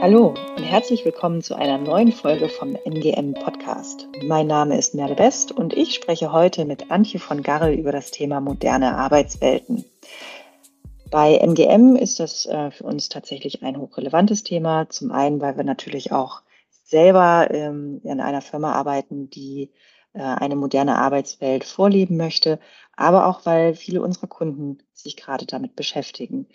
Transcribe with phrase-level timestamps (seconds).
[0.00, 4.08] Hallo und herzlich willkommen zu einer neuen Folge vom NGM Podcast.
[4.24, 8.10] Mein Name ist Merle Best und ich spreche heute mit Antje von Garrel über das
[8.10, 9.84] Thema moderne Arbeitswelten.
[11.12, 14.88] Bei MGM ist das äh, für uns tatsächlich ein hochrelevantes Thema.
[14.88, 16.42] Zum einen, weil wir natürlich auch
[16.82, 19.70] selber ähm, in einer Firma arbeiten, die
[20.14, 22.58] eine moderne Arbeitswelt vorleben möchte,
[22.94, 26.46] aber auch, weil viele unserer Kunden sich gerade damit beschäftigen.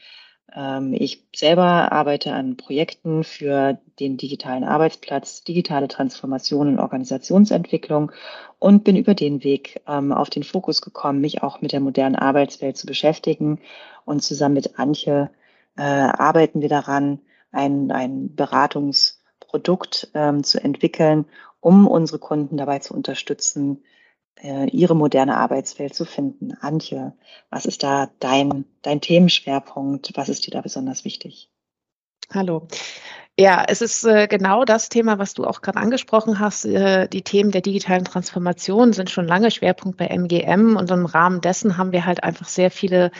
[0.56, 8.12] Ähm, ich selber arbeite an Projekten für den digitalen Arbeitsplatz, digitale Transformation und Organisationsentwicklung
[8.60, 12.16] und bin über den Weg ähm, auf den Fokus gekommen, mich auch mit der modernen
[12.16, 13.60] Arbeitswelt zu beschäftigen.
[14.06, 15.30] Und zusammen mit Antje
[15.78, 17.20] äh, arbeiten wir daran,
[17.52, 21.26] ein, ein Beratungsprodukt ähm, zu entwickeln,
[21.60, 23.84] um unsere Kunden dabei zu unterstützen,
[24.42, 26.54] äh, ihre moderne Arbeitswelt zu finden.
[26.60, 27.14] Antje,
[27.50, 30.12] was ist da dein, dein Themenschwerpunkt?
[30.16, 31.50] Was ist dir da besonders wichtig?
[32.34, 32.68] Hallo.
[33.40, 36.66] Ja, es ist äh, genau das Thema, was du auch gerade angesprochen hast.
[36.66, 41.42] Äh, die Themen der digitalen Transformation sind schon lange Schwerpunkt bei MGM und im Rahmen
[41.42, 43.12] dessen haben wir halt einfach sehr viele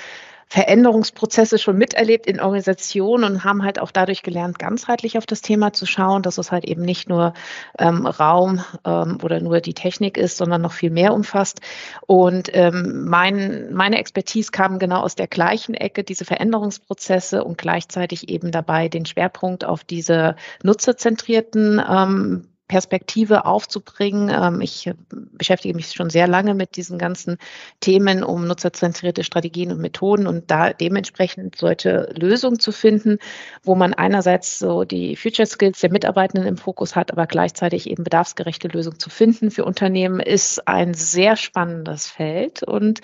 [0.50, 5.74] Veränderungsprozesse schon miterlebt in Organisationen und haben halt auch dadurch gelernt, ganzheitlich auf das Thema
[5.74, 7.34] zu schauen, dass es halt eben nicht nur
[7.78, 11.60] ähm, Raum ähm, oder nur die Technik ist, sondern noch viel mehr umfasst.
[12.06, 18.30] Und ähm, mein, meine Expertise kam genau aus der gleichen Ecke, diese Veränderungsprozesse und gleichzeitig
[18.30, 24.30] eben dabei den Schwerpunkt auf diese nutzerzentrierten ähm, Perspektive aufzubringen.
[24.30, 27.38] Ähm, ich beschäftige mich schon sehr lange mit diesen ganzen
[27.80, 33.20] Themen um nutzerzentrierte Strategien und Methoden und da dementsprechend solche Lösungen zu finden,
[33.64, 38.04] wo man einerseits so die Future Skills der Mitarbeitenden im Fokus hat, aber gleichzeitig eben
[38.04, 43.02] bedarfsgerechte Lösungen zu finden für Unternehmen, ist ein sehr spannendes Feld und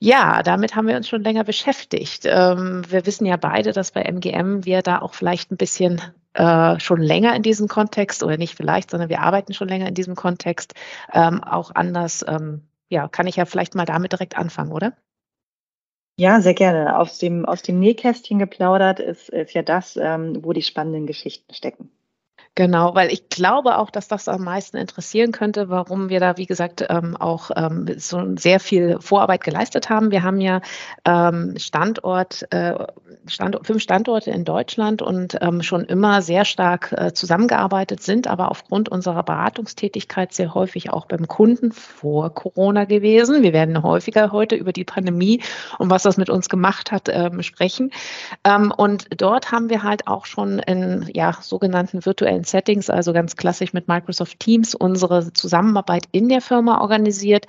[0.00, 2.24] ja, damit haben wir uns schon länger beschäftigt.
[2.26, 6.00] Ähm, wir wissen ja beide, dass bei MGM wir da auch vielleicht ein bisschen
[6.34, 9.94] äh, schon länger in diesem Kontext oder nicht vielleicht, sondern wir arbeiten schon länger in
[9.94, 10.74] diesem Kontext
[11.12, 12.24] ähm, auch anders.
[12.26, 14.92] Ähm, ja, kann ich ja vielleicht mal damit direkt anfangen, oder?
[16.16, 16.98] Ja, sehr gerne.
[16.98, 21.52] Aus dem, aus dem Nähkästchen geplaudert ist, ist ja das, ähm, wo die spannenden Geschichten
[21.54, 21.90] stecken.
[22.56, 26.46] Genau, weil ich glaube auch, dass das am meisten interessieren könnte, warum wir da, wie
[26.46, 30.12] gesagt, ähm, auch ähm, so sehr viel Vorarbeit geleistet haben.
[30.12, 30.60] Wir haben ja
[31.04, 32.74] ähm, Standort, äh,
[33.26, 38.52] Standort, fünf Standorte in Deutschland und ähm, schon immer sehr stark äh, zusammengearbeitet sind, aber
[38.52, 43.42] aufgrund unserer Beratungstätigkeit sehr häufig auch beim Kunden vor Corona gewesen.
[43.42, 45.42] Wir werden häufiger heute über die Pandemie
[45.78, 47.90] und was das mit uns gemacht hat ähm, sprechen.
[48.44, 53.36] Ähm, und dort haben wir halt auch schon in ja, sogenannten virtuellen Settings, also ganz
[53.36, 57.46] klassisch mit Microsoft Teams, unsere Zusammenarbeit in der Firma organisiert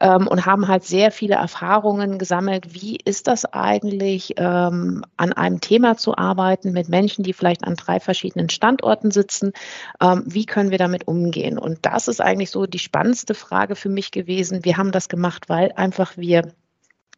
[0.00, 2.74] ähm, und haben halt sehr viele Erfahrungen gesammelt.
[2.74, 7.76] Wie ist das eigentlich, ähm, an einem Thema zu arbeiten mit Menschen, die vielleicht an
[7.76, 9.52] drei verschiedenen Standorten sitzen?
[10.00, 11.58] Ähm, wie können wir damit umgehen?
[11.58, 14.64] Und das ist eigentlich so die spannendste Frage für mich gewesen.
[14.64, 16.52] Wir haben das gemacht, weil einfach wir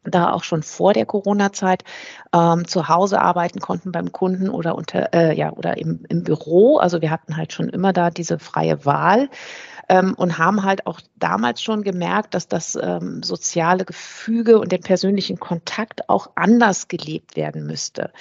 [0.04, 1.84] da auch schon vor der Corona-Zeit
[2.32, 6.78] ähm, zu Hause arbeiten konnten beim Kunden oder unter äh, ja oder im, im Büro.
[6.78, 9.28] Also wir hatten halt schon immer da diese freie Wahl
[9.88, 14.82] ähm, und haben halt auch damals schon gemerkt, dass das ähm, soziale Gefüge und den
[14.82, 18.12] persönlichen Kontakt auch anders gelebt werden müsste.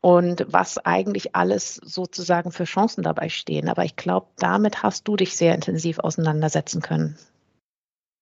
[0.00, 3.70] Und was eigentlich alles sozusagen für Chancen dabei stehen.
[3.70, 7.16] Aber ich glaube, damit hast du dich sehr intensiv auseinandersetzen können.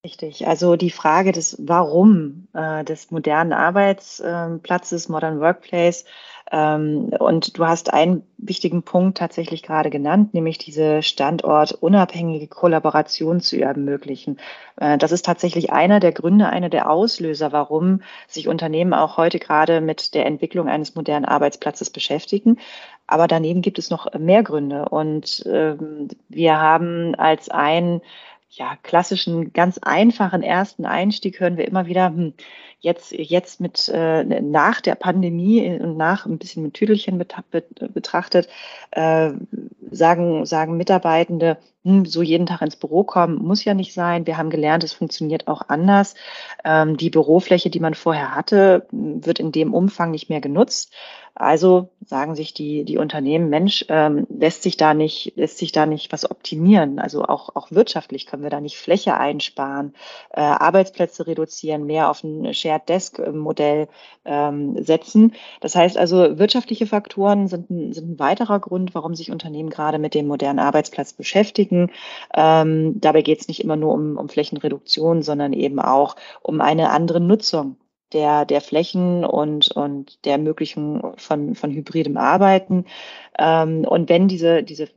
[0.04, 0.48] Richtig.
[0.48, 6.04] Also die Frage des Warum äh, des modernen Arbeitsplatzes, Modern Workplace.
[6.50, 13.60] Ähm, und du hast einen wichtigen Punkt tatsächlich gerade genannt, nämlich diese standortunabhängige Kollaboration zu
[13.60, 14.40] ermöglichen.
[14.76, 19.38] Äh, das ist tatsächlich einer der Gründe, einer der Auslöser, warum sich Unternehmen auch heute
[19.38, 22.58] gerade mit der Entwicklung eines modernen Arbeitsplatzes beschäftigen.
[23.06, 24.88] Aber daneben gibt es noch mehr Gründe.
[24.88, 28.00] Und ähm, wir haben als ein
[28.54, 32.34] ja, klassischen, ganz einfachen ersten Einstieg hören wir immer wieder, hm,
[32.80, 38.48] jetzt, jetzt mit äh, nach der Pandemie und nach ein bisschen mit Tüdelchen betrachtet,
[38.90, 39.30] äh,
[39.90, 44.26] sagen, sagen Mitarbeitende, hm, so jeden Tag ins Büro kommen, muss ja nicht sein.
[44.26, 46.14] Wir haben gelernt, es funktioniert auch anders.
[46.62, 50.92] Ähm, die Bürofläche, die man vorher hatte, wird in dem Umfang nicht mehr genutzt.
[51.34, 55.86] Also sagen sich die, die Unternehmen, Mensch, ähm, lässt sich da nicht, lässt sich da
[55.86, 56.98] nicht was optimieren.
[56.98, 59.94] Also auch, auch wirtschaftlich können wir da nicht Fläche einsparen,
[60.30, 63.88] äh, Arbeitsplätze reduzieren, mehr auf ein Shared Desk Modell
[64.26, 65.32] ähm, setzen.
[65.60, 69.98] Das heißt also, wirtschaftliche Faktoren sind ein, sind ein weiterer Grund, warum sich Unternehmen gerade
[69.98, 71.90] mit dem modernen Arbeitsplatz beschäftigen.
[72.34, 76.90] Ähm, dabei geht es nicht immer nur um, um Flächenreduktion, sondern eben auch um eine
[76.90, 77.76] andere Nutzung
[78.12, 82.86] der, der Flächen und, und der Ermöglichung von, von hybridem Arbeiten.
[83.38, 84.88] Ähm, und wenn diese, diese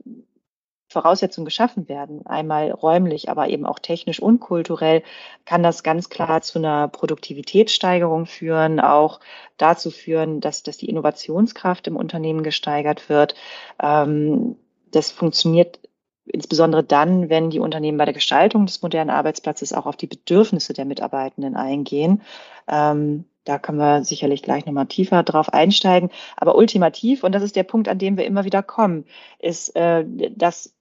[0.88, 5.02] Voraussetzungen geschaffen werden, einmal räumlich, aber eben auch technisch und kulturell,
[5.44, 9.20] kann das ganz klar zu einer Produktivitätssteigerung führen, auch
[9.56, 13.34] dazu führen, dass, dass die Innovationskraft im Unternehmen gesteigert wird.
[13.82, 14.56] Ähm,
[14.90, 15.80] das funktioniert
[16.26, 20.72] insbesondere dann, wenn die Unternehmen bei der Gestaltung des modernen Arbeitsplatzes auch auf die Bedürfnisse
[20.72, 22.22] der Mitarbeitenden eingehen.
[22.68, 26.10] Ähm, da können wir sicherlich gleich nochmal tiefer drauf einsteigen.
[26.36, 29.04] Aber ultimativ, und das ist der Punkt, an dem wir immer wieder kommen,
[29.38, 30.74] ist, äh, dass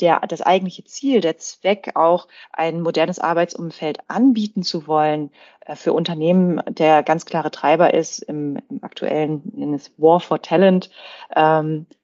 [0.00, 5.30] der, das eigentliche Ziel, der Zweck, auch ein modernes Arbeitsumfeld anbieten zu wollen
[5.66, 10.90] äh, für Unternehmen, der ganz klare Treiber ist im, im aktuellen War for Talent,
[11.36, 11.99] ähm, äh,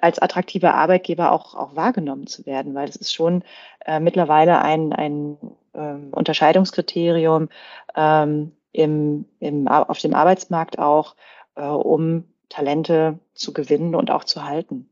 [0.00, 3.42] als attraktiver Arbeitgeber auch, auch wahrgenommen zu werden, weil es ist schon
[3.84, 5.36] äh, mittlerweile ein, ein
[5.74, 7.48] ähm, Unterscheidungskriterium
[7.94, 11.16] ähm, im, im, auf dem Arbeitsmarkt auch,
[11.56, 14.88] äh, um Talente zu gewinnen und auch zu halten.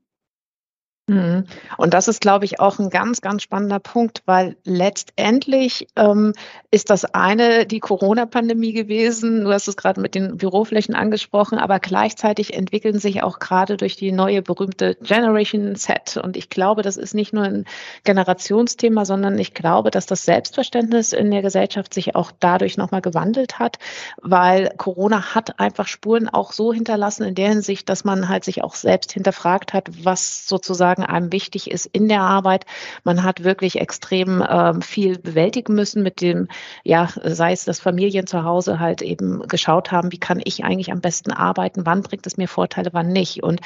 [1.07, 1.45] Mhm.
[1.77, 6.33] Und das ist, glaube ich, auch ein ganz, ganz spannender Punkt, weil letztendlich ähm,
[6.71, 9.45] ist das eine die Corona-Pandemie gewesen.
[9.45, 13.97] Du hast es gerade mit den Büroflächen angesprochen, aber gleichzeitig entwickeln sich auch gerade durch
[13.97, 16.17] die neue berühmte Generation Set.
[16.17, 17.67] Und ich glaube, das ist nicht nur ein
[18.05, 23.59] Generationsthema, sondern ich glaube, dass das Selbstverständnis in der Gesellschaft sich auch dadurch nochmal gewandelt
[23.59, 23.79] hat,
[24.23, 28.65] weil Corona hat einfach Spuren auch so hinterlassen in der Hinsicht, dass man halt sich
[28.65, 32.67] auch selbst hinterfragt hat, was sozusagen sozusagen einem wichtig ist in der Arbeit.
[33.05, 36.49] Man hat wirklich extrem ähm, viel bewältigen müssen mit dem,
[36.83, 40.93] ja, sei es, dass Familien zu Hause halt eben geschaut haben, wie kann ich eigentlich
[40.93, 43.43] am besten arbeiten, wann bringt es mir Vorteile, wann nicht.
[43.43, 43.61] Und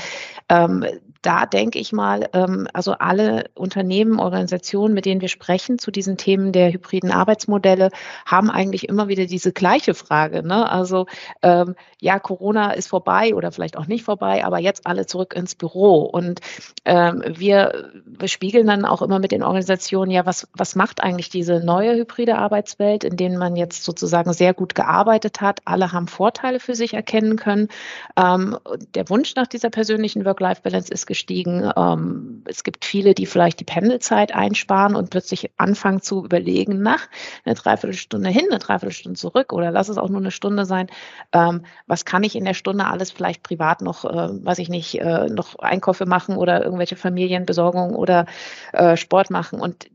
[0.48, 0.84] ähm,
[1.22, 6.16] da denke ich mal, ähm, also alle Unternehmen, Organisationen, mit denen wir sprechen zu diesen
[6.16, 7.90] Themen der hybriden Arbeitsmodelle,
[8.24, 10.46] haben eigentlich immer wieder diese gleiche Frage.
[10.46, 10.70] Ne?
[10.70, 11.06] Also
[11.42, 15.56] ähm, ja, Corona ist vorbei oder vielleicht auch nicht vorbei, aber jetzt alle zurück ins
[15.56, 16.02] Büro.
[16.02, 16.40] Und
[16.84, 21.60] ähm, wir bespiegeln dann auch immer mit den Organisationen, ja, was, was macht eigentlich diese
[21.60, 25.60] neue hybride Arbeitswelt, in denen man jetzt sozusagen sehr gut gearbeitet hat.
[25.64, 27.68] Alle haben Vorteile für sich erkennen können.
[28.16, 28.56] Ähm,
[28.94, 31.68] der Wunsch nach dieser persönlichen Work-Life-Balance ist gestiegen.
[31.76, 37.08] Ähm, es gibt viele, die vielleicht die Pendelzeit einsparen und plötzlich anfangen zu überlegen, nach
[37.44, 40.86] eine Dreiviertelstunde hin, eine Dreiviertelstunde zurück oder lass es auch nur eine Stunde sein.
[41.32, 45.00] Ähm, was kann ich in der Stunde alles vielleicht privat noch, äh, weiß ich nicht,
[45.00, 48.26] äh, noch Einkäufe machen oder irgendwelche Familienbesorgung oder
[48.72, 49.60] äh, Sport machen?
[49.60, 49.90] Und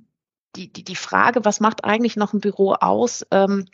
[0.55, 3.25] die, die, die Frage, was macht eigentlich noch ein Büro aus?
[3.31, 3.65] Ähm,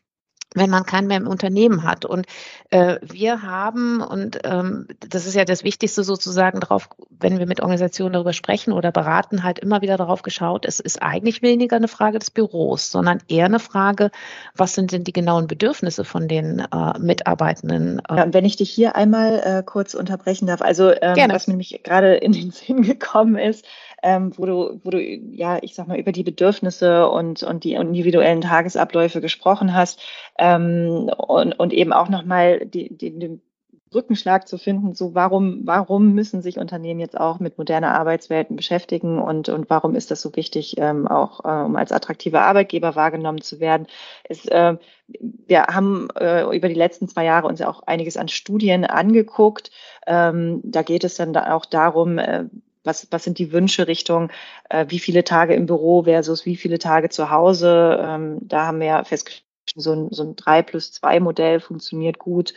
[0.56, 2.06] wenn man keinen mehr im Unternehmen hat.
[2.06, 2.26] Und
[2.72, 7.62] äh, wir haben, und ähm, das ist ja das Wichtigste sozusagen drauf, wenn wir mit
[7.62, 11.88] Organisationen darüber sprechen oder beraten, halt immer wieder darauf geschaut, es ist eigentlich weniger eine
[11.88, 14.10] Frage des Büros, sondern eher eine Frage,
[14.56, 18.02] was sind denn die genauen Bedürfnisse von den äh, Mitarbeitenden.
[18.10, 21.54] Ja, und wenn ich dich hier einmal äh, kurz unterbrechen darf, also ähm, was mir
[21.54, 23.66] nämlich gerade in den Sinn gekommen ist,
[24.04, 27.74] ähm, wo du, wo du, ja, ich sag mal, über die Bedürfnisse und, und die
[27.74, 30.02] individuellen Tagesabläufe gesprochen hast
[30.38, 33.42] ähm, und, und eben auch nochmal die, die, den
[33.90, 39.20] Brückenschlag zu finden, so warum, warum müssen sich Unternehmen jetzt auch mit moderner Arbeitswelten beschäftigen
[39.20, 43.42] und, und warum ist das so wichtig, ähm, auch äh, um als attraktiver Arbeitgeber wahrgenommen
[43.42, 43.88] zu werden,
[44.28, 48.28] ist, äh, wir haben äh, über die letzten zwei Jahre uns ja auch einiges an
[48.28, 49.72] Studien angeguckt.
[50.06, 52.46] Ähm, da geht es dann da auch darum, äh,
[52.84, 54.32] was, was sind die Wünsche Richtung,
[54.70, 58.00] äh, wie viele Tage im Büro versus wie viele Tage zu Hause?
[58.02, 59.46] Ähm, da haben wir ja festgestellt,
[59.76, 62.54] so ein, so ein 3 plus 2 Modell funktioniert gut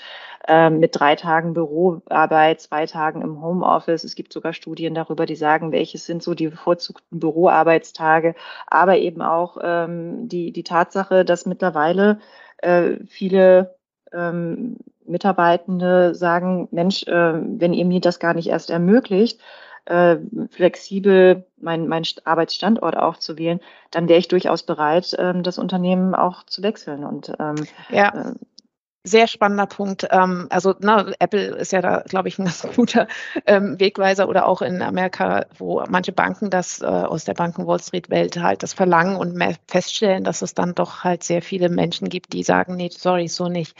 [0.48, 4.04] ähm, mit drei Tagen Büroarbeit, zwei Tagen im Homeoffice.
[4.04, 8.34] Es gibt sogar Studien darüber, die sagen, welches sind so die bevorzugten Büroarbeitstage,
[8.66, 12.18] aber eben auch ähm, die, die Tatsache, dass mittlerweile
[12.58, 13.76] äh, viele
[14.12, 19.40] ähm, Mitarbeitende sagen, Mensch, äh, wenn ihr mir das gar nicht erst ermöglicht,
[19.86, 20.16] äh,
[20.50, 23.60] flexibel meinen mein Arbeitsstandort aufzuwählen,
[23.90, 27.04] dann wäre ich durchaus bereit, ähm, das Unternehmen auch zu wechseln.
[27.04, 27.56] Und ähm,
[27.90, 28.30] ja.
[28.30, 28.34] Äh,
[29.04, 30.06] sehr spannender Punkt.
[30.10, 33.08] Ähm, also na, Apple ist ja da, glaube ich, ein ganz guter
[33.46, 38.36] ähm, Wegweiser oder auch in Amerika, wo manche Banken das äh, aus der Banken-Wall Street-Welt
[38.40, 39.36] halt das verlangen und
[39.66, 43.48] feststellen, dass es dann doch halt sehr viele Menschen gibt, die sagen, nee, sorry, so
[43.48, 43.76] nicht.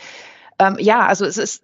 [0.59, 1.63] Ähm, ja, also es ist,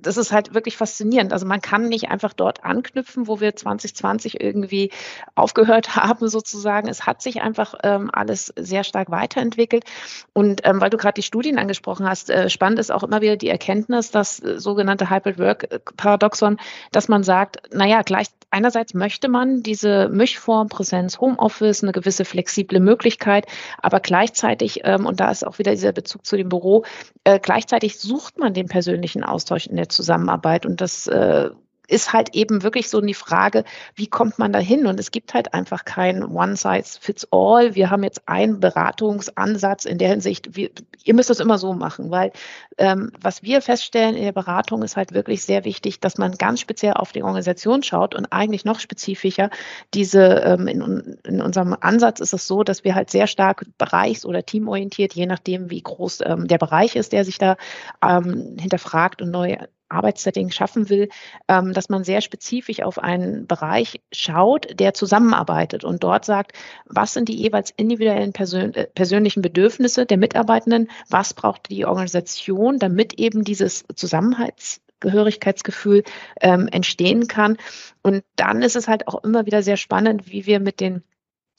[0.00, 1.32] das ist halt wirklich faszinierend.
[1.32, 4.90] Also man kann nicht einfach dort anknüpfen, wo wir 2020 irgendwie
[5.34, 6.88] aufgehört haben, sozusagen.
[6.88, 9.84] Es hat sich einfach ähm, alles sehr stark weiterentwickelt.
[10.32, 13.36] Und ähm, weil du gerade die Studien angesprochen hast, äh, spannend ist auch immer wieder
[13.36, 16.58] die Erkenntnis, das äh, sogenannte Hybrid Work Paradoxon,
[16.92, 22.80] dass man sagt, naja, gleich einerseits möchte man diese Mischform, Präsenz, Homeoffice, eine gewisse flexible
[22.80, 23.46] Möglichkeit,
[23.82, 26.84] aber gleichzeitig, ähm, und da ist auch wieder dieser Bezug zu dem Büro,
[27.24, 31.50] äh, gleichzeitig sucht man den persönlichen Austausch in der Zusammenarbeit und das äh,
[31.88, 33.64] ist halt eben wirklich so die Frage,
[33.94, 34.86] wie kommt man da hin?
[34.86, 37.74] Und es gibt halt einfach kein One-Size-Fits-All.
[37.74, 40.70] Wir haben jetzt einen Beratungsansatz in der Hinsicht, wir,
[41.04, 42.32] ihr müsst das immer so machen, weil
[42.78, 46.60] ähm, was wir feststellen in der Beratung ist halt wirklich sehr wichtig, dass man ganz
[46.60, 49.50] speziell auf die Organisation schaut und eigentlich noch spezifischer
[49.94, 54.26] diese, ähm, in, in unserem Ansatz ist es so, dass wir halt sehr stark bereichs-
[54.26, 57.56] oder teamorientiert, je nachdem, wie groß ähm, der Bereich ist, der sich da
[58.02, 59.56] ähm, hinterfragt und neu
[59.88, 61.08] Arbeitssetting schaffen will,
[61.48, 66.52] ähm, dass man sehr spezifisch auf einen Bereich schaut, der zusammenarbeitet und dort sagt,
[66.86, 72.78] was sind die jeweils individuellen Persön äh, persönlichen Bedürfnisse der Mitarbeitenden, was braucht die Organisation,
[72.78, 76.02] damit eben dieses Zusammenhaltsgehörigkeitsgefühl
[76.40, 77.56] ähm, entstehen kann.
[78.02, 81.02] Und dann ist es halt auch immer wieder sehr spannend, wie wir mit den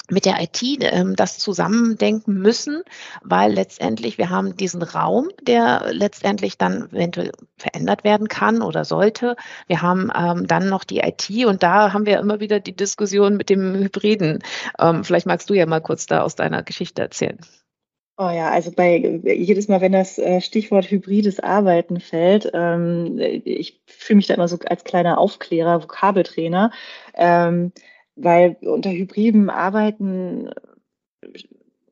[0.10, 2.84] mit der IT ähm, das zusammendenken müssen,
[3.24, 9.36] weil letztendlich wir haben diesen Raum, der letztendlich dann eventuell verändert werden kann oder sollte.
[9.68, 13.38] Wir haben ähm, dann noch die IT und da haben wir immer wieder die Diskussion
[13.38, 14.44] mit dem Hybriden.
[14.80, 17.40] Ähm, vielleicht magst du ja mal kurz da aus deiner Geschichte erzählen.
[18.20, 23.80] Oh ja, also bei jedes Mal, wenn das äh, Stichwort hybrides Arbeiten fällt, ähm, ich
[23.86, 26.72] fühle mich da immer so als kleiner Aufklärer, Vokabeltrainer.
[27.14, 27.74] Ähm,
[28.18, 30.50] weil unter hybriden Arbeiten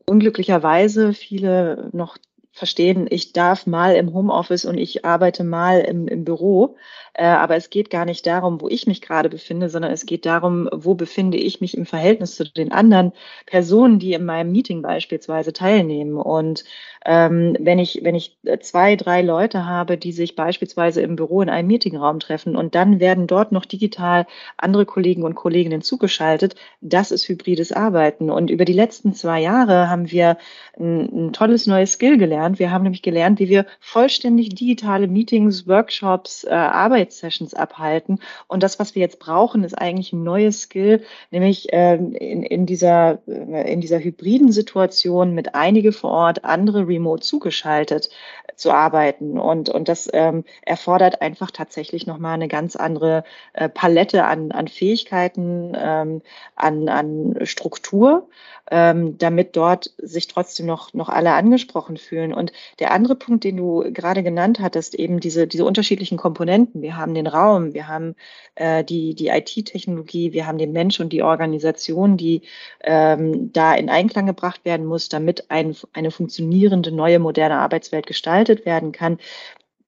[0.06, 2.18] unglücklicherweise viele noch
[2.56, 6.78] verstehen, ich darf mal im Homeoffice und ich arbeite mal im, im Büro.
[7.14, 10.26] Äh, aber es geht gar nicht darum, wo ich mich gerade befinde, sondern es geht
[10.26, 13.12] darum, wo befinde ich mich im Verhältnis zu den anderen
[13.46, 16.16] Personen, die in meinem Meeting beispielsweise teilnehmen.
[16.16, 16.64] Und
[17.06, 21.50] ähm, wenn ich, wenn ich zwei, drei Leute habe, die sich beispielsweise im Büro in
[21.50, 24.26] einem Meetingraum treffen und dann werden dort noch digital
[24.58, 28.32] andere Kollegen und Kolleginnen zugeschaltet, das ist hybrides Arbeiten.
[28.32, 30.38] Und über die letzten zwei Jahre haben wir
[30.80, 32.58] ein, ein tolles neues Skill gelernt.
[32.58, 38.20] Wir haben nämlich gelernt, wie wir vollständig digitale Meetings, Workshops, äh, Arbeitssessions abhalten.
[38.48, 42.66] Und das, was wir jetzt brauchen, ist eigentlich ein neues Skill, nämlich äh, in, in,
[42.66, 48.10] dieser, äh, in dieser hybriden Situation mit einige vor Ort, andere remote zugeschaltet
[48.56, 49.38] zu arbeiten.
[49.38, 53.24] Und, und das ähm, erfordert einfach tatsächlich nochmal eine ganz andere
[53.54, 56.22] äh, Palette an, an Fähigkeiten, ähm,
[56.56, 58.30] an, an Struktur,
[58.72, 62.34] ähm, damit dort sich trotzdem noch, noch alle angesprochen fühlen.
[62.34, 66.82] Und der andere Punkt, den du gerade genannt hattest, eben diese, diese unterschiedlichen Komponenten.
[66.82, 68.16] Wir haben den Raum, wir haben
[68.56, 72.42] äh, die, die IT-Technologie, wir haben den Mensch und die Organisation, die
[72.82, 78.66] ähm, da in Einklang gebracht werden muss, damit ein, eine funktionierende neue moderne Arbeitswelt gestaltet
[78.66, 79.18] werden kann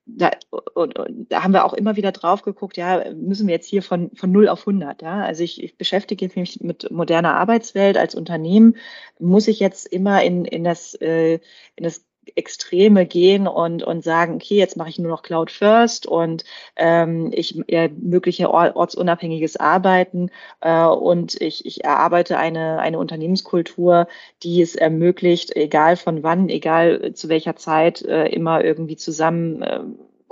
[0.07, 0.31] da,
[0.73, 3.83] und, und, da haben wir auch immer wieder drauf geguckt, ja, müssen wir jetzt hier
[3.83, 5.23] von, von 0 auf 100, ja.
[5.23, 8.77] Also ich, ich beschäftige mich mit moderner Arbeitswelt als Unternehmen,
[9.19, 11.39] muss ich jetzt immer in, in das, äh,
[11.75, 16.05] in das Extreme gehen und, und sagen, okay, jetzt mache ich nur noch Cloud First
[16.05, 16.43] und
[16.75, 20.29] ähm, ich äh, mögliche ortsunabhängiges Arbeiten
[20.61, 24.07] äh, und ich, ich erarbeite eine, eine Unternehmenskultur,
[24.43, 29.79] die es ermöglicht, egal von wann, egal zu welcher Zeit, äh, immer irgendwie zusammen äh,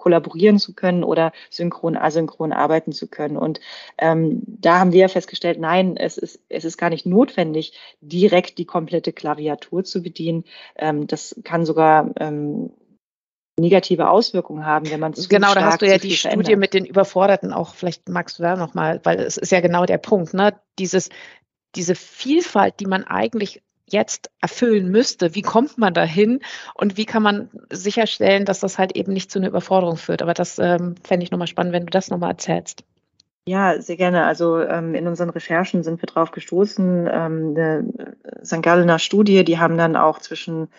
[0.06, 3.38] kollaborieren zu können oder synchron, asynchron arbeiten zu können.
[3.38, 3.60] Und
[3.98, 8.66] ähm, da haben wir festgestellt, nein, es ist, es ist gar nicht notwendig, direkt die
[8.66, 10.44] komplette Klaviatur zu bedienen.
[10.76, 12.70] Ähm, das kann sogar ähm,
[13.60, 16.60] negative Auswirkungen haben, wenn man zu Genau, da hast du ja die Studie verändert.
[16.60, 19.98] mit den Überforderten auch, vielleicht magst du da nochmal, weil es ist ja genau der
[19.98, 20.54] Punkt, ne?
[20.78, 21.10] Dieses,
[21.76, 25.36] diese Vielfalt, die man eigentlich jetzt erfüllen müsste.
[25.36, 26.42] Wie kommt man dahin
[26.74, 30.22] und wie kann man sicherstellen, dass das halt eben nicht zu einer Überforderung führt?
[30.22, 32.84] Aber das ähm, fände ich nochmal spannend, wenn du das nochmal erzählst.
[33.48, 34.26] Ja, sehr gerne.
[34.26, 37.08] Also ähm, in unseren Recherchen sind wir drauf gestoßen.
[37.12, 37.86] Ähm, eine
[38.44, 38.64] St.
[38.64, 40.70] Gallener Studie, die haben dann auch zwischen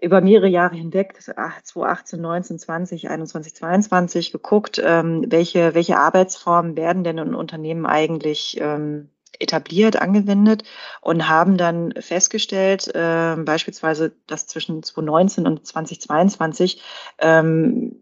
[0.00, 7.04] über mehrere Jahre hinweg, 2018, 19, 20, 21, 22 geguckt, ähm, welche, welche Arbeitsformen werden
[7.04, 10.64] denn in Unternehmen eigentlich ähm, etabliert, angewendet
[11.00, 16.82] und haben dann festgestellt, äh, beispielsweise, dass zwischen 2019 und 2022
[17.18, 17.96] ähm,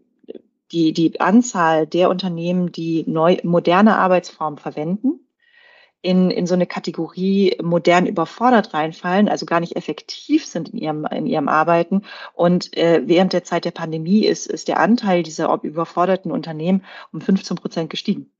[0.71, 5.19] die, die Anzahl der Unternehmen, die neu, moderne Arbeitsformen verwenden,
[6.01, 11.05] in, in so eine Kategorie modern überfordert reinfallen, also gar nicht effektiv sind in ihrem,
[11.05, 12.03] in ihrem Arbeiten.
[12.33, 17.19] Und äh, während der Zeit der Pandemie ist, ist der Anteil dieser überforderten Unternehmen um
[17.19, 18.31] 15 Prozent gestiegen.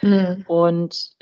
[0.00, 0.44] Mhm.
[0.46, 1.13] Und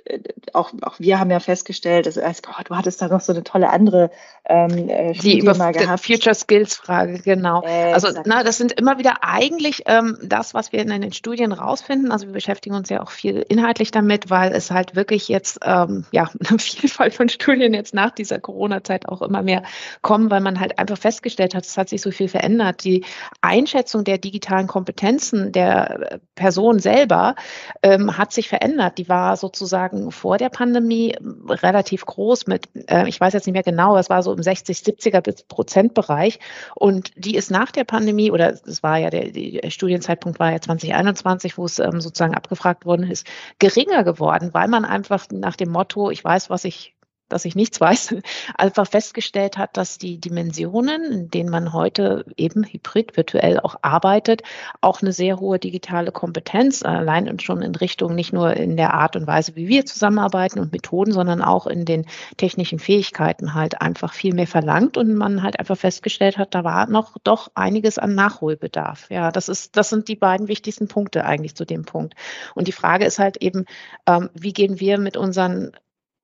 [0.53, 3.71] auch, auch wir haben ja festgestellt, dass, oh, du hattest da noch so eine tolle
[3.71, 4.11] andere
[4.45, 6.05] ähm, äh, Studie die über mal gehabt.
[6.05, 7.63] Future Skills Frage, genau.
[7.63, 11.53] Äh, also na, das sind immer wieder eigentlich ähm, das, was wir in den Studien
[11.53, 12.11] rausfinden.
[12.11, 16.05] Also wir beschäftigen uns ja auch viel inhaltlich damit, weil es halt wirklich jetzt ähm,
[16.11, 19.63] ja eine Vielfalt von Studien jetzt nach dieser Corona-Zeit auch immer mehr
[20.03, 22.85] kommen, weil man halt einfach festgestellt hat, es hat sich so viel verändert.
[22.85, 23.05] Die
[23.41, 27.37] Einschätzung der digitalen Kompetenzen der Person selber
[27.83, 28.99] ähm, hat sich verändert.
[28.99, 31.17] Die war sozusagen vor der Pandemie
[31.49, 34.79] relativ groß mit, äh, ich weiß jetzt nicht mehr genau, es war so im 60,
[34.79, 36.39] 70er Prozent Bereich.
[36.75, 40.61] Und die ist nach der Pandemie, oder es war ja der, der Studienzeitpunkt war ja
[40.61, 43.27] 2021, wo es ähm, sozusagen abgefragt worden ist,
[43.59, 46.95] geringer geworden, weil man einfach nach dem Motto, ich weiß, was ich
[47.33, 48.17] dass ich nichts weiß,
[48.57, 54.43] einfach festgestellt hat, dass die Dimensionen, in denen man heute eben hybrid virtuell auch arbeitet,
[54.81, 58.95] auch eine sehr hohe digitale Kompetenz allein und schon in Richtung nicht nur in der
[58.95, 63.81] Art und Weise, wie wir zusammenarbeiten und Methoden, sondern auch in den technischen Fähigkeiten halt
[63.81, 67.99] einfach viel mehr verlangt und man halt einfach festgestellt hat, da war noch doch einiges
[67.99, 69.11] an Nachholbedarf.
[69.11, 72.15] Ja, das ist, das sind die beiden wichtigsten Punkte eigentlich zu dem Punkt.
[72.55, 73.65] Und die Frage ist halt eben,
[74.07, 75.73] ähm, wie gehen wir mit unseren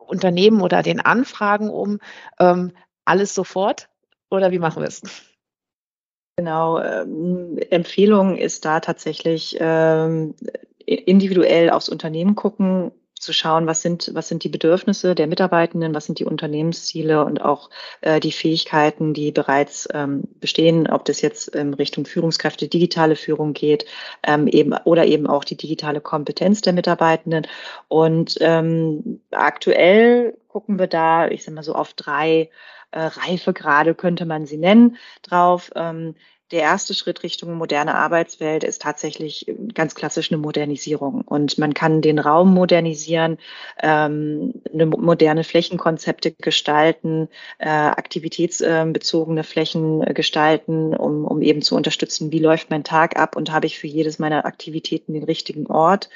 [0.08, 2.00] Unternehmen oder den Anfragen um?
[2.38, 2.72] Ähm,
[3.04, 3.88] alles sofort
[4.30, 5.02] oder wie machen wir es?
[6.36, 10.34] Genau, ähm, Empfehlung ist da tatsächlich ähm,
[10.86, 16.06] individuell aufs Unternehmen gucken, zu schauen, was sind, was sind die Bedürfnisse der Mitarbeitenden, was
[16.06, 17.70] sind die Unternehmensziele und auch
[18.00, 23.52] äh, die Fähigkeiten, die bereits ähm, bestehen, ob das jetzt in Richtung Führungskräfte, digitale Führung
[23.52, 23.86] geht,
[24.22, 27.46] ähm, eben oder eben auch die digitale Kompetenz der Mitarbeitenden.
[27.88, 32.50] Und ähm, aktuell gucken wir da, ich sag mal so auf drei
[32.90, 35.70] äh, Reifegrade könnte man sie nennen, drauf.
[35.74, 36.14] Ähm,
[36.50, 41.22] der erste Schritt Richtung moderne Arbeitswelt ist tatsächlich ganz klassisch eine Modernisierung.
[41.22, 43.38] Und man kann den Raum modernisieren,
[43.82, 47.28] ähm, moderne Flächenkonzepte gestalten,
[47.58, 53.52] äh, aktivitätsbezogene Flächen gestalten, um, um eben zu unterstützen, wie läuft mein Tag ab und
[53.52, 56.08] habe ich für jedes meiner Aktivitäten den richtigen Ort.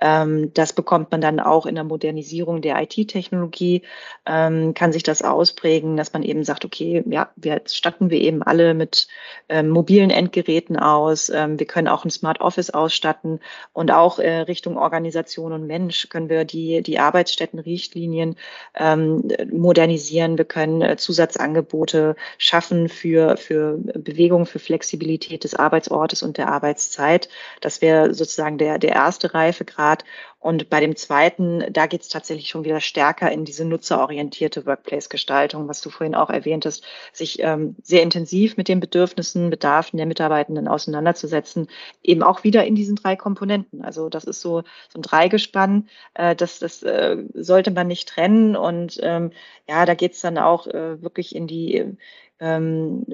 [0.00, 3.82] Ähm, das bekommt man dann auch in der Modernisierung der IT-Technologie,
[4.26, 8.42] ähm, kann sich das ausprägen, dass man eben sagt, okay, ja, wir statten wir eben
[8.42, 9.08] alle mit
[9.48, 11.28] ähm, mobilen Endgeräten aus.
[11.28, 13.40] Ähm, wir können auch ein Smart Office ausstatten
[13.72, 18.36] und auch äh, Richtung Organisation und Mensch können wir die, die Arbeitsstättenrichtlinien
[18.74, 20.38] ähm, modernisieren.
[20.38, 27.28] Wir können äh, Zusatzangebote schaffen für, für Bewegung, für Flexibilität des Arbeitsortes und der Arbeitszeit.
[27.60, 30.04] Das wäre sozusagen der, der erste Reifegrad.
[30.42, 35.68] Und bei dem zweiten, da geht es tatsächlich schon wieder stärker in diese nutzerorientierte Workplace-Gestaltung,
[35.68, 40.68] was du vorhin auch erwähntest, sich ähm, sehr intensiv mit den Bedürfnissen, Bedarfen der Mitarbeitenden
[40.68, 41.68] auseinanderzusetzen,
[42.02, 43.82] eben auch wieder in diesen drei Komponenten.
[43.82, 48.56] Also das ist so, so ein Dreigespann, äh, das, das äh, sollte man nicht trennen.
[48.56, 49.32] Und ähm,
[49.68, 51.96] ja, da geht es dann auch äh, wirklich in die
[52.40, 53.04] ähm,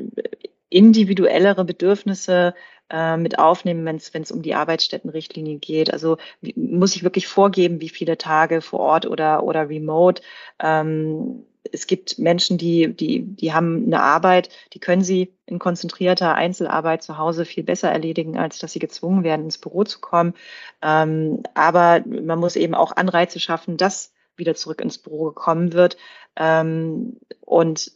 [0.69, 2.55] individuellere Bedürfnisse
[2.91, 5.93] äh, mit aufnehmen, wenn es um die Arbeitsstättenrichtlinie geht.
[5.93, 10.23] Also wie, muss ich wirklich vorgeben, wie viele Tage vor Ort oder, oder remote.
[10.61, 16.35] Ähm, es gibt Menschen, die, die, die haben eine Arbeit, die können sie in konzentrierter
[16.35, 20.35] Einzelarbeit zu Hause viel besser erledigen, als dass sie gezwungen werden, ins Büro zu kommen.
[20.83, 25.97] Ähm, aber man muss eben auch Anreize schaffen, dass wieder zurück ins Büro gekommen wird.
[26.37, 27.93] Ähm, und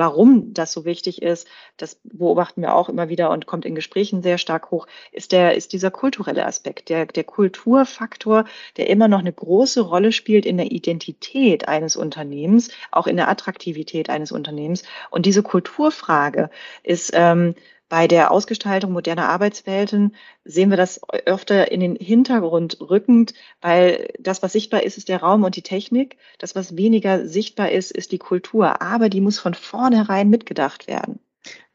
[0.00, 4.22] warum das so wichtig ist, das beobachten wir auch immer wieder und kommt in Gesprächen
[4.22, 8.46] sehr stark hoch, ist der, ist dieser kulturelle Aspekt, der, der Kulturfaktor,
[8.78, 13.28] der immer noch eine große Rolle spielt in der Identität eines Unternehmens, auch in der
[13.28, 14.84] Attraktivität eines Unternehmens.
[15.10, 16.48] Und diese Kulturfrage
[16.82, 17.54] ist, ähm,
[17.90, 24.42] bei der Ausgestaltung moderner Arbeitswelten sehen wir das öfter in den Hintergrund rückend, weil das,
[24.42, 26.16] was sichtbar ist, ist der Raum und die Technik.
[26.38, 28.80] Das, was weniger sichtbar ist, ist die Kultur.
[28.80, 31.18] Aber die muss von vornherein mitgedacht werden.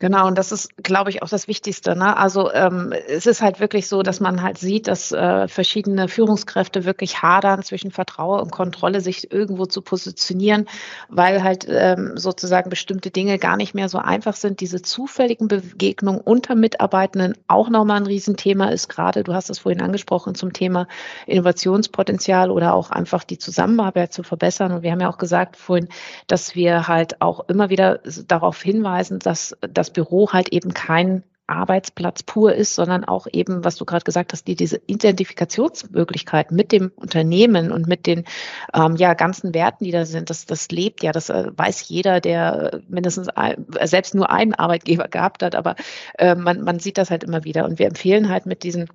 [0.06, 1.96] Genau, und das ist, glaube ich, auch das Wichtigste.
[1.96, 2.16] Ne?
[2.16, 6.86] Also ähm, es ist halt wirklich so, dass man halt sieht, dass äh, verschiedene Führungskräfte
[6.86, 10.68] wirklich hadern zwischen Vertrauen und Kontrolle, sich irgendwo zu positionieren,
[11.10, 14.60] weil halt ähm, sozusagen bestimmte Dinge gar nicht mehr so einfach sind.
[14.60, 19.82] Diese zufälligen Begegnungen unter Mitarbeitenden auch nochmal ein Riesenthema ist, gerade, du hast es vorhin
[19.82, 20.88] angesprochen, zum Thema
[21.26, 24.72] Innovationspotenzial oder auch einfach die Zusammenarbeit zu verbessern.
[24.72, 25.88] Und wir haben ja auch gesagt vorhin,
[26.28, 32.24] dass wir halt auch immer wieder darauf hinweisen, dass das Büro halt eben kein Arbeitsplatz
[32.24, 36.92] pur ist, sondern auch eben, was du gerade gesagt hast, die diese Identifikationsmöglichkeit mit dem
[36.96, 38.26] Unternehmen und mit den
[38.74, 42.20] ähm, ja, ganzen Werten, die da sind, das, das lebt ja, das äh, weiß jeder,
[42.20, 45.76] der mindestens ein, äh, selbst nur einen Arbeitgeber gehabt hat, aber
[46.18, 47.66] äh, man, man sieht das halt immer wieder.
[47.66, 48.90] Und wir empfehlen halt mit diesen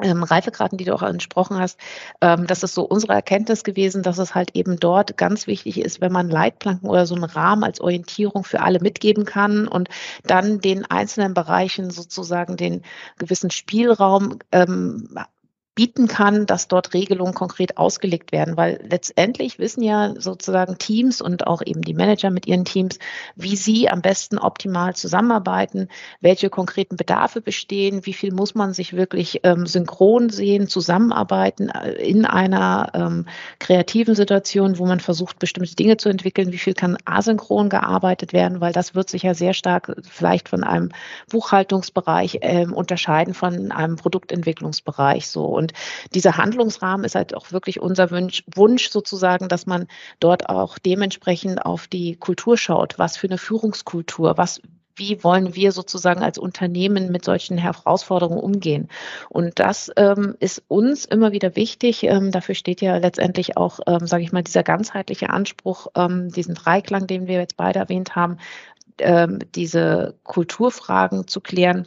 [0.00, 1.78] ähm, Reifegraden, die du auch angesprochen hast,
[2.20, 6.00] ähm, das ist so unsere Erkenntnis gewesen, dass es halt eben dort ganz wichtig ist,
[6.00, 9.88] wenn man Leitplanken oder so einen Rahmen als Orientierung für alle mitgeben kann und
[10.24, 12.82] dann den einzelnen Bereichen sozusagen den
[13.18, 15.08] gewissen Spielraum ähm,
[15.80, 21.46] bieten kann, dass dort Regelungen konkret ausgelegt werden, weil letztendlich wissen ja sozusagen Teams und
[21.46, 22.98] auch eben die Manager mit ihren Teams,
[23.34, 25.88] wie sie am besten optimal zusammenarbeiten,
[26.20, 31.92] welche konkreten Bedarfe bestehen, wie viel muss man sich wirklich ähm, synchron sehen, zusammenarbeiten äh,
[31.92, 33.26] in einer ähm,
[33.58, 38.60] kreativen Situation, wo man versucht, bestimmte Dinge zu entwickeln, wie viel kann asynchron gearbeitet werden,
[38.60, 40.90] weil das wird sich ja sehr stark vielleicht von einem
[41.30, 45.46] Buchhaltungsbereich ähm, unterscheiden von einem Produktentwicklungsbereich so.
[45.46, 49.86] Und und dieser Handlungsrahmen ist halt auch wirklich unser Wunsch, Wunsch sozusagen, dass man
[50.18, 52.98] dort auch dementsprechend auf die Kultur schaut.
[52.98, 54.60] Was für eine Führungskultur, was
[54.96, 58.88] wie wollen wir sozusagen als Unternehmen mit solchen Herausforderungen umgehen?
[59.30, 62.02] Und das ähm, ist uns immer wieder wichtig.
[62.02, 66.54] Ähm, dafür steht ja letztendlich auch, ähm, sage ich mal, dieser ganzheitliche Anspruch, ähm, diesen
[66.54, 68.36] Dreiklang, den wir jetzt beide erwähnt haben,
[68.98, 71.86] ähm, diese Kulturfragen zu klären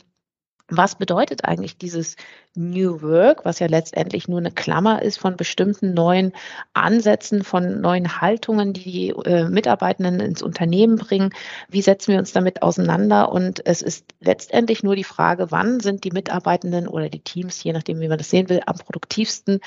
[0.78, 2.16] was bedeutet eigentlich dieses
[2.56, 6.34] New Work, was ja letztendlich nur eine Klammer ist von bestimmten neuen
[6.74, 11.34] Ansätzen, von neuen Haltungen, die die äh, Mitarbeitenden ins Unternehmen bringen?
[11.70, 13.32] Wie setzen wir uns damit auseinander?
[13.32, 17.74] Und es ist letztendlich nur die Frage, wann sind die Mitarbeitenden oder die Teams, je
[17.74, 19.60] nachdem, wie man das sehen will, am produktivsten?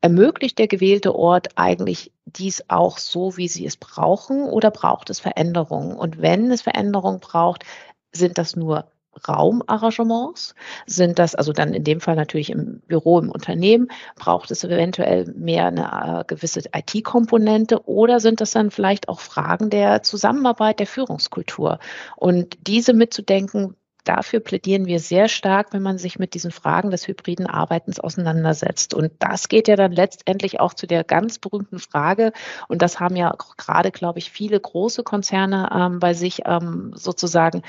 [0.00, 5.18] Ermöglicht der gewählte Ort eigentlich dies auch so, wie sie es brauchen oder braucht es
[5.18, 5.96] Veränderungen?
[5.96, 7.64] Und wenn es Veränderungen braucht,
[8.12, 8.86] sind das nur
[9.26, 10.54] Raumarrangements?
[10.86, 13.88] Sind das also dann in dem Fall natürlich im Büro, im Unternehmen?
[14.16, 19.70] Braucht es eventuell mehr eine äh, gewisse IT-Komponente oder sind das dann vielleicht auch Fragen
[19.70, 21.78] der Zusammenarbeit, der Führungskultur?
[22.16, 23.74] Und diese mitzudenken,
[24.08, 28.94] dafür plädieren wir sehr stark, wenn man sich mit diesen Fragen des hybriden Arbeitens auseinandersetzt.
[28.94, 32.32] Und das geht ja dann letztendlich auch zu der ganz berühmten Frage,
[32.68, 37.62] und das haben ja gerade, glaube ich, viele große Konzerne ähm, bei sich ähm, sozusagen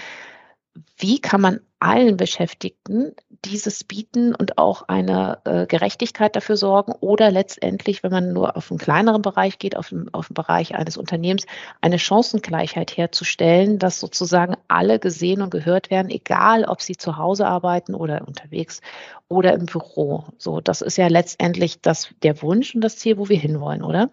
[0.97, 7.31] wie kann man allen Beschäftigten dieses bieten und auch eine äh, Gerechtigkeit dafür sorgen oder
[7.31, 10.97] letztendlich, wenn man nur auf einen kleineren Bereich geht, auf den, auf den Bereich eines
[10.97, 11.45] Unternehmens,
[11.79, 17.47] eine Chancengleichheit herzustellen, dass sozusagen alle gesehen und gehört werden, egal ob sie zu Hause
[17.47, 18.81] arbeiten oder unterwegs
[19.29, 20.25] oder im Büro.
[20.37, 24.11] So, das ist ja letztendlich das, der Wunsch und das Ziel, wo wir hinwollen, oder?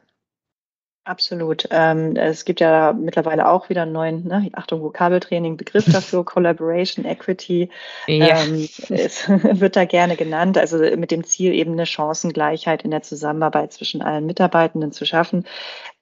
[1.06, 1.68] Absolut.
[1.70, 7.04] Ähm, es gibt ja mittlerweile auch wieder einen neuen, ne, Achtung, Vokabeltraining, Begriff dafür, Collaboration,
[7.04, 7.70] Equity,
[8.08, 8.40] ja.
[8.42, 13.02] ähm, es wird da gerne genannt, also mit dem Ziel eben eine Chancengleichheit in der
[13.02, 15.46] Zusammenarbeit zwischen allen Mitarbeitenden zu schaffen.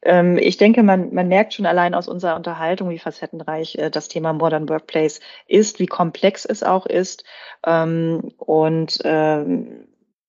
[0.01, 4.09] Ähm, ich denke, man, man merkt schon allein aus unserer Unterhaltung, wie facettenreich äh, das
[4.09, 7.25] Thema Modern Workplace ist, wie komplex es auch ist
[7.67, 9.87] ähm, und ähm,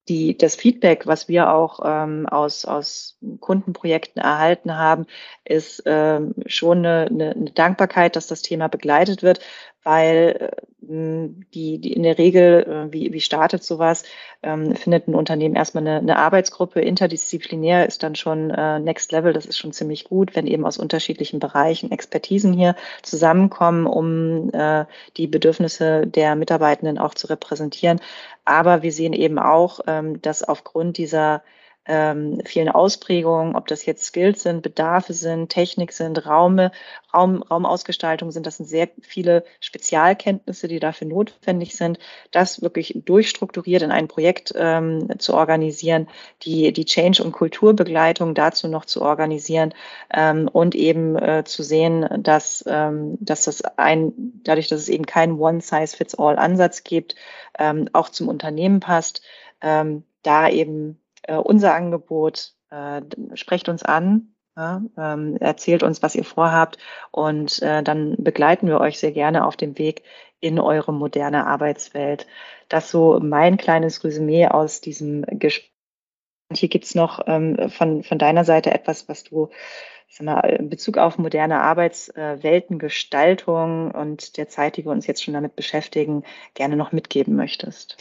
[0.08, 5.08] die, das Feedback, was wir auch ähm, aus, aus Kundenprojekten erhalten haben,
[5.44, 9.40] ist ähm, schon eine, eine, eine Dankbarkeit, dass das Thema begleitet wird,
[9.86, 14.04] weil äh, die, die in der Regel, äh, wie, wie startet sowas,
[14.44, 19.32] ähm, findet ein Unternehmen erstmal eine, eine Arbeitsgruppe, interdisziplinär ist dann schon äh, Next Level,
[19.32, 24.86] das ist schon ziemlich gut, wenn eben aus unterschiedlichen Bereichen Expertisen hier zusammenkommen, um äh,
[25.18, 28.02] die Bedürfnisse der Mitarbeitenden auch zu repräsentieren.
[28.44, 31.44] Aber wir sehen eben auch, ähm, dass aufgrund dieser
[31.88, 36.72] ähm, vielen Ausprägungen, ob das jetzt Skills sind, Bedarfe sind, Technik sind, Raume,
[37.14, 42.00] Raum, Raumausgestaltung sind, das sind sehr viele Spezialkenntnisse, die dafür notwendig sind,
[42.32, 46.08] das wirklich durchstrukturiert in ein Projekt ähm, zu organisieren,
[46.42, 49.74] die, die Change- und Kulturbegleitung dazu noch zu organisieren
[50.14, 55.06] ähm, und eben äh, zu sehen, dass, ähm, dass das ein, dadurch, dass es eben
[55.06, 57.16] keinen One-Size-Fits-All-Ansatz gibt,
[57.60, 59.22] ähm, auch zum Unternehmen passt,
[59.62, 63.02] ähm, da eben äh, unser Angebot, äh,
[63.36, 66.78] sprecht uns an, ja, ähm, erzählt uns, was ihr vorhabt
[67.12, 70.04] und äh, dann begleiten wir euch sehr gerne auf dem Weg
[70.40, 72.26] in eure moderne Arbeitswelt.
[72.70, 75.72] Das so mein kleines Resümee aus diesem Gespräch.
[76.50, 79.50] Und hier gibt's noch ähm, von, von deiner Seite etwas, was du
[80.22, 85.56] mal, in Bezug auf moderne Arbeitsweltengestaltung und der Zeit, die wir uns jetzt schon damit
[85.56, 87.98] beschäftigen, gerne noch mitgeben möchtest.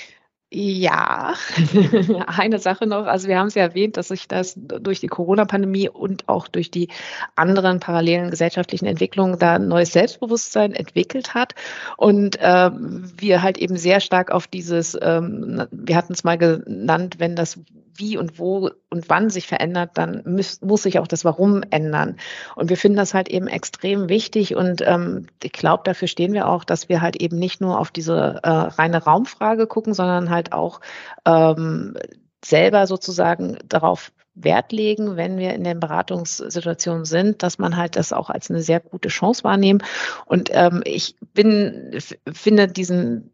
[0.56, 1.34] Ja,
[2.28, 3.06] eine Sache noch.
[3.06, 6.70] Also wir haben es ja erwähnt, dass sich das durch die Corona-Pandemie und auch durch
[6.70, 6.90] die
[7.34, 11.56] anderen parallelen gesellschaftlichen Entwicklungen da ein neues Selbstbewusstsein entwickelt hat.
[11.96, 17.16] Und ähm, wir halt eben sehr stark auf dieses, ähm, wir hatten es mal genannt,
[17.18, 17.58] wenn das
[17.96, 22.16] wie und wo und wann sich verändert, dann muss, muss sich auch das Warum ändern.
[22.56, 26.48] Und wir finden das halt eben extrem wichtig und ähm, ich glaube, dafür stehen wir
[26.48, 30.52] auch, dass wir halt eben nicht nur auf diese äh, reine Raumfrage gucken, sondern halt
[30.52, 30.80] auch
[31.26, 31.96] ähm,
[32.44, 38.12] selber sozusagen darauf Wert legen, wenn wir in den Beratungssituationen sind, dass man halt das
[38.12, 39.82] auch als eine sehr gute Chance wahrnehmen.
[40.26, 41.96] Und ähm, ich bin,
[42.32, 43.33] finde diesen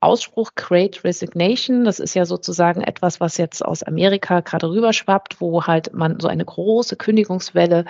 [0.00, 1.84] Ausspruch Great Resignation.
[1.84, 6.28] Das ist ja sozusagen etwas, was jetzt aus Amerika gerade rüberschwappt, wo halt man so
[6.28, 7.84] eine große Kündigungswelle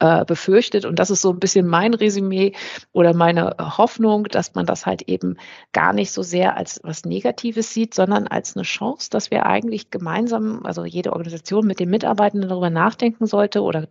[0.00, 0.84] äh, befürchtet.
[0.84, 2.52] Und das ist so ein bisschen mein Resümee
[2.92, 5.36] oder meine Hoffnung, dass man das halt eben
[5.72, 9.90] gar nicht so sehr als was Negatives sieht, sondern als eine Chance, dass wir eigentlich
[9.90, 13.88] gemeinsam, also jede Organisation mit den Mitarbeitenden darüber nachdenken sollte oder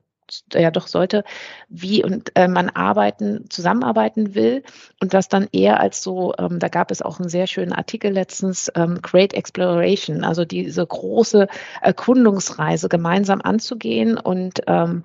[0.53, 1.23] ja doch sollte,
[1.69, 4.63] wie und äh, man arbeiten, zusammenarbeiten will
[5.01, 8.11] und das dann eher als so, ähm, da gab es auch einen sehr schönen Artikel
[8.11, 11.47] letztens, ähm, Great Exploration, also diese große
[11.81, 15.03] Erkundungsreise gemeinsam anzugehen und ähm,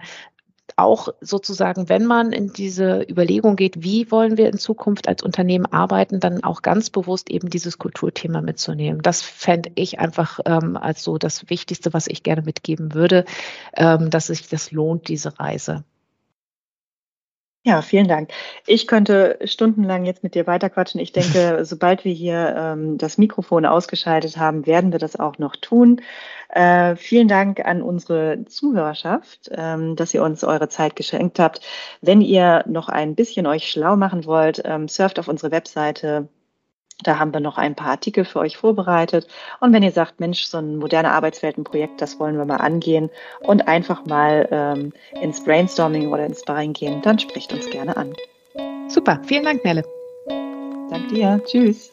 [0.76, 5.66] auch sozusagen, wenn man in diese Überlegung geht, wie wollen wir in Zukunft als Unternehmen
[5.66, 9.02] arbeiten, dann auch ganz bewusst eben dieses Kulturthema mitzunehmen.
[9.02, 13.24] Das fände ich einfach ähm, als so das Wichtigste, was ich gerne mitgeben würde,
[13.76, 15.85] ähm, dass sich das lohnt, diese Reise.
[17.68, 18.31] Ja, vielen Dank.
[18.66, 21.02] Ich könnte stundenlang jetzt mit dir weiterquatschen.
[21.02, 25.54] Ich denke, sobald wir hier ähm, das Mikrofon ausgeschaltet haben, werden wir das auch noch
[25.54, 26.00] tun.
[26.48, 31.61] Äh, vielen Dank an unsere Zuhörerschaft, ähm, dass ihr uns eure Zeit geschenkt habt.
[32.00, 36.26] Wenn ihr noch ein bisschen euch schlau machen wollt, ähm, surft auf unsere Webseite
[37.02, 39.26] da haben wir noch ein paar Artikel für euch vorbereitet.
[39.61, 43.68] Und wenn ihr sagt, Mensch, so ein moderne Arbeitsweltenprojekt, das wollen wir mal angehen und
[43.68, 48.14] einfach mal ähm, ins Brainstorming oder ins Sparring gehen, dann spricht uns gerne an.
[48.88, 49.84] Super, vielen Dank, Nelle.
[50.90, 51.40] Dank dir.
[51.44, 51.92] Tschüss.